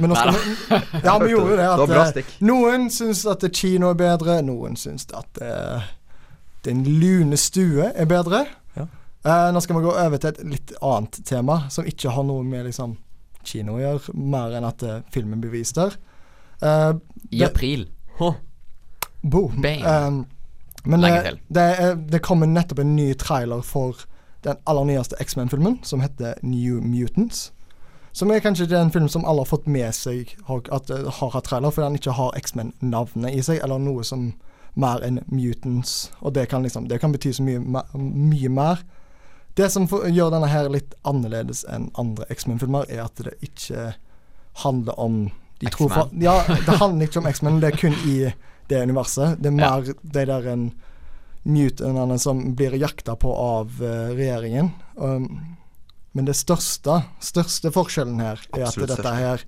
[0.01, 0.79] Men nå skal Neida.
[0.81, 1.67] vi, ja, vi gjorde jo det.
[1.67, 5.85] Det At bra eh, noen syns at kino er bedre, noen syns at uh,
[6.67, 8.41] Den lune stue er bedre.
[8.75, 8.89] Ja.
[9.23, 12.43] Uh, nå skal vi gå over til et litt annet tema, som ikke har noe
[12.49, 12.97] med liksom
[13.47, 15.95] kino å gjøre, mer enn at uh, filmen blir vist der.
[16.61, 16.93] Eh,
[17.31, 17.89] I april.
[18.19, 18.35] Huh.
[19.21, 19.61] Boom.
[19.63, 20.27] Bam.
[20.85, 24.07] Men Lenge det, det, er, det kommer nettopp en ny trailer for
[24.45, 27.51] den aller nyeste X-Men-filmen, som heter New Mutants.
[28.13, 31.47] Som er kanskje den filmen som alle har fått med seg at det har hatt
[31.47, 34.33] trailer, fordi den ikke har X-Men-navnet i seg, eller noe som
[34.75, 36.11] mer enn Mutants.
[36.21, 37.61] Og det kan liksom Det kan bety så mye,
[37.95, 38.83] mye mer.
[39.55, 43.93] Det som for, gjør denne her litt annerledes enn andre X-Men-filmer, er at det ikke
[44.65, 46.23] handler om de tror X-Men.
[46.23, 48.33] Ja, det handler ikke om X-Men, det er kun i
[48.71, 49.39] det universet.
[49.43, 49.71] Det er Ja.
[49.81, 50.73] mer de der en
[51.45, 54.73] mutantene som blir jakta på av uh, regjeringen.
[54.97, 55.57] Um,
[56.13, 59.45] men det største, største forskjellen her er Absolutt at dette her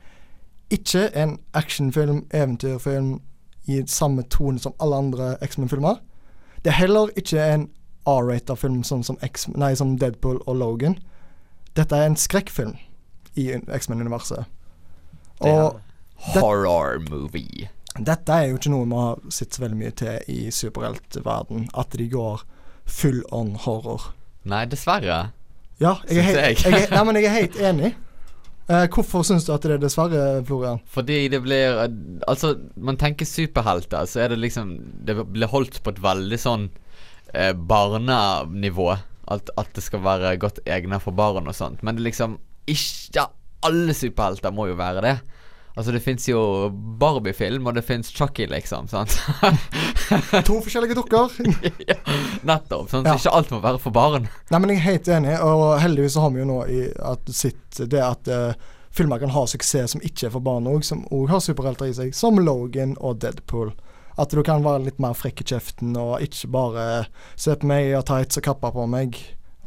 [0.73, 3.21] ikke er en actionfilm, eventyrfilm
[3.69, 6.01] i samme tone som alle andre X-Men-filmer.
[6.65, 7.69] Det er heller ikke en
[8.09, 10.97] R-rated film sånn som, X nei, som Deadpool og Logan.
[11.77, 12.75] Dette er en skrekkfilm
[13.39, 14.47] i X-Men-universet.
[15.45, 15.81] Er Og
[16.33, 17.69] Horror movie.
[17.99, 21.97] Dette er jo ikke noe vi har sett så veldig mye til i superheltverden, at
[21.99, 22.45] de går
[22.89, 24.13] full on horror.
[24.49, 25.19] Nei, dessverre.
[25.83, 26.63] Ja, jeg er, helt, jeg.
[26.65, 27.93] jeg er, nei, men jeg er helt enig.
[28.71, 30.81] Eh, hvorfor syns du at det er dessverre, Florian?
[30.95, 31.81] Fordi det blir
[32.31, 36.69] Altså, man tenker superhelter, så er det liksom Det blir holdt på et veldig sånn
[37.35, 38.93] eh, barnenivå.
[39.33, 41.83] At, at det skal være godt egnet for barn og sånt.
[41.83, 42.39] Men det liksom
[42.71, 43.27] ikke
[43.67, 45.17] Alle superhelter må jo være det.
[45.73, 46.39] Altså, det fins jo
[47.01, 48.89] Barbie-film, og det fins Chucky, liksom.
[48.93, 49.15] Sant?
[50.49, 51.33] To forskjellige dukker.
[52.49, 52.91] Nettopp.
[52.91, 53.15] Sånn, Ja.
[53.17, 54.29] så ikke alt må være for barn.
[54.53, 56.83] Nei, men jeg er helt enig, og heldigvis så har vi jo nå i
[57.13, 58.53] at sitt det at uh,
[58.93, 61.97] filmer kan ha suksess som ikke er for barn òg, som òg har superhelter i
[61.97, 63.73] seg, som Logan og Deadpool.
[64.21, 66.89] At du kan være litt mer frekk i kjeften og ikke bare
[67.41, 69.17] se på meg, og tights og kappa på meg.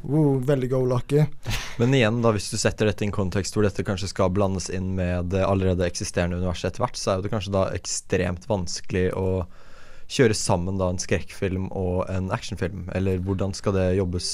[0.06, 1.24] Wow, veldig go lucky.
[1.82, 4.70] Men igjen, da, hvis du setter dette i en kontekst hvor dette kanskje skal blandes
[4.70, 9.08] inn med det allerede eksisterende universet etter hvert, så er det kanskje da ekstremt vanskelig
[9.18, 9.46] å
[10.12, 12.86] kjøre sammen da en skrekkfilm og en actionfilm.
[12.94, 14.30] Eller hvordan skal det jobbes?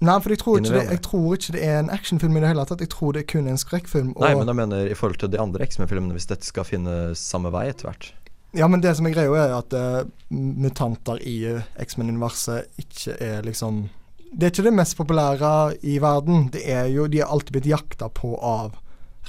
[0.00, 2.64] Nei, for jeg tror, det, jeg tror ikke det er en actionfilm i det hele
[2.64, 2.80] tatt.
[2.80, 4.14] Jeg tror det er kun en skrekkfilm.
[4.16, 7.52] Nei, men jeg mener i forhold til de andre X-Men-filmene, hvis dette skal finne samme
[7.52, 8.08] vei etter hvert.
[8.56, 11.36] Ja, men det som er greia, er at uh, mutanter i
[11.84, 13.84] X-Men-universet ikke er liksom
[14.30, 16.48] Det er ikke det mest populære i verden.
[16.54, 18.76] Det er jo, De er alltid blitt jakta på av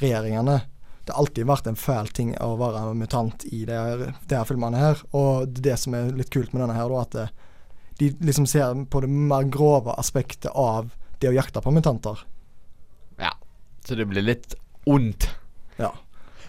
[0.01, 0.61] regjeringene.
[1.05, 4.45] Det har alltid vært en fæl ting å være mutant i de her, de her
[4.45, 5.01] filmene her.
[5.17, 7.27] Og det som er litt kult med denne her, da, at det,
[7.97, 12.21] de liksom ser på det mer grove aspektet av det å jakte på mutanter.
[13.17, 13.33] Ja.
[13.85, 14.53] Så det blir litt
[14.89, 15.27] ondt.
[15.81, 15.91] Ja.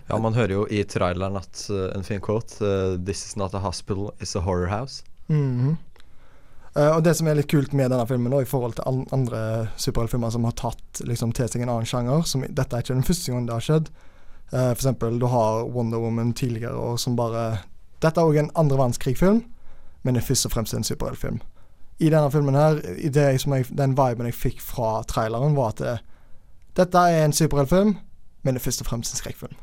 [0.09, 3.55] Ja, man hører jo i traileren at uh, en fin quote uh, This is not
[3.55, 5.05] a hospital, it's a horror house.
[5.29, 5.79] Mhm.
[6.77, 9.03] Eh, og det som er litt kult med denne filmen, da, i forhold til an
[9.13, 9.43] andre
[9.77, 13.07] superheltfilmer som har tatt liksom, til seg en annen sjanger som, Dette er ikke den
[13.07, 13.91] første gangen det har skjedd.
[14.53, 17.63] Uh, for eksempel, du har Wonder Woman tidligere og som bare
[18.05, 19.45] Dette er òg en andre verdenskrig-film,
[20.03, 21.39] men det er først og fremst en superheltfilm.
[22.03, 25.93] I denne filmen her, jeg, den viben jeg fikk fra traileren, var at det,
[26.75, 27.93] dette er en superheltfilm,
[28.43, 29.55] men det er først og fremst en skrekkfilm.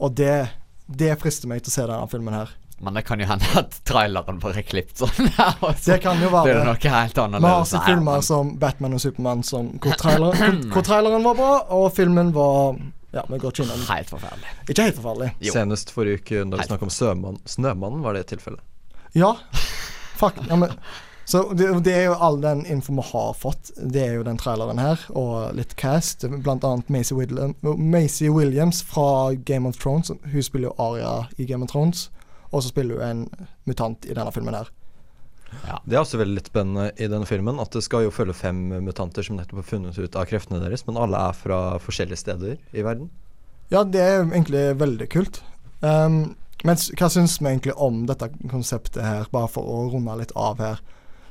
[0.00, 0.46] Og det,
[0.88, 2.56] det frister meg til å se denne filmen her.
[2.78, 5.28] Men det kan jo hende at traileren bare er klippet sånn.
[5.84, 7.70] Det kan jo være Det det noe helt Vi har annerledes.
[7.70, 12.32] sett filmer som Batman og Supermann hvor, trailer, hvor, hvor traileren var bra, og filmen
[12.34, 12.76] var
[13.14, 14.52] Ja, vi går ikke innom Helt forferdelig.
[14.68, 15.30] Ikke helt forferdelig.
[15.54, 18.58] Senest forrige uke da vi snakket om Sømann, Snømannen, var det et tilfelle.
[19.14, 19.36] Ja,
[20.18, 20.40] fuck.
[20.50, 20.74] Ja, men,
[21.24, 23.70] så det, det er jo all den info vi har fått.
[23.78, 26.26] Det er jo den traileren her, og litt cast.
[26.44, 30.10] Blant annet Macy, William, Macy Williams fra Game of Thrones.
[30.10, 32.08] Hun spiller jo Aria i Game of Thrones,
[32.54, 33.24] og så spiller du en
[33.66, 34.70] mutant i denne filmen her.
[35.66, 35.76] Ja.
[35.86, 38.62] Det er også veldig litt spennende i denne filmen at det skal jo følge fem
[38.82, 42.56] mutanter som nettopp har funnet ut av kreftene deres, men alle er fra forskjellige steder
[42.74, 43.10] i verden.
[43.70, 45.42] Ja, det er egentlig veldig kult.
[45.80, 50.34] Um, men hva syns vi egentlig om dette konseptet her, bare for å runde litt
[50.36, 50.82] av her?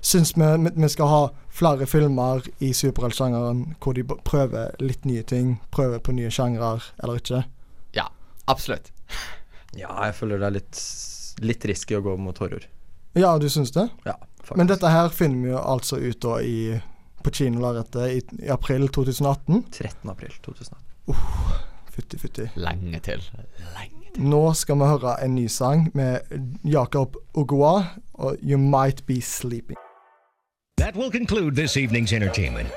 [0.03, 5.23] Syns vi vi- vi skal ha flere filmer i superheltsjangeren hvor de prøver litt nye
[5.23, 7.43] ting, prøver på nye sjangrer, eller ikke?
[7.93, 8.07] Ja,
[8.47, 8.91] absolutt.
[9.77, 10.81] Ja, jeg føler det er litt,
[11.41, 12.65] litt risky å gå mot horror.
[13.17, 13.87] Ja, du syns det?
[14.07, 14.57] Ja, faktisk.
[14.57, 16.57] Men dette her finner vi jo altså ut da i
[17.23, 19.63] på kinolerretet i, i april 2018.
[19.71, 20.09] 13.
[20.11, 20.79] april 2018.
[21.07, 21.17] Uh,
[21.91, 22.49] fytti, fytti.
[22.59, 23.23] Lenge til.
[23.77, 24.09] Lenge.
[24.15, 24.27] til.
[24.29, 27.77] Nå skal vi høre en ny sang med Jakob Ogoa
[28.13, 29.79] og 'You Might Be Sleeping'.
[30.77, 32.69] That will conclude this evening's entertainment.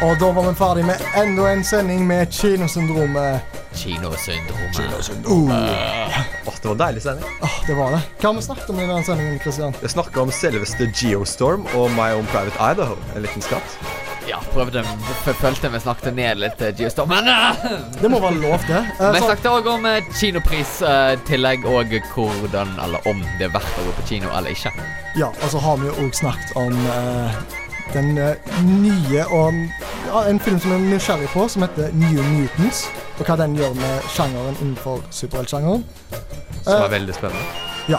[0.00, 3.40] Og da var vi ferdig med enda en sending med Kinosyndromet.
[3.76, 5.52] Kinosyndromet.
[5.52, 6.20] Uh.
[6.48, 7.26] Oh, det var en deilig sending.
[7.44, 8.00] Oh, det var det.
[8.20, 9.76] Hva har vi snakket om i denne sendingen, Christian?
[9.82, 12.96] Vi snakka om selveste Geostorm og My Own Private Idaho.
[13.12, 13.76] En liten skatt.
[14.28, 14.86] Ja, prøvde
[15.26, 17.64] Følte vi snakket ned litt uh, Geostorm, men uh,
[18.00, 18.80] Det må være lov, det.
[18.96, 23.80] Uh, Vi så- snakket òg om uh, kinopristillegg og hvordan, eller om det er verdt
[23.80, 24.72] å gå på kino eller ikke.
[25.20, 26.78] Ja, og så har vi jo òg snakket om
[27.90, 29.54] eh, den eh, nye og
[30.06, 32.86] ja, En film som jeg er nysgjerrig på, som heter New Mutants.
[33.18, 35.84] Og hva den gjør med sjangeren innenfor superheltsjangeren.
[36.64, 37.44] Som Eh, er veldig spennende.
[37.88, 37.98] Ja.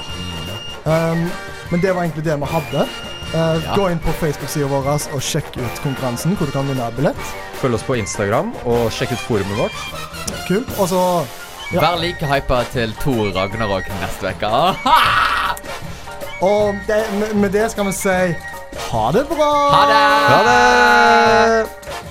[0.85, 1.29] Um,
[1.71, 2.87] men det var egentlig det vi hadde.
[3.33, 3.75] Uh, Ja.
[3.75, 7.21] Gå inn på Facebook-sida vår og sjekk ut konkurransen, hvor du kan vinne billett.
[7.61, 9.77] Følg oss på Instagram og sjekk ut forumet vårt.
[10.47, 10.67] Kult.
[10.79, 11.25] Og så
[11.71, 11.79] ja.
[11.79, 14.49] Vær like hypa til Thor Ragnarok neste uke.
[16.41, 18.17] Og det, med, med det skal vi si
[18.91, 19.69] ha det bra!
[19.71, 20.07] Ha det!
[20.31, 22.10] Ha det!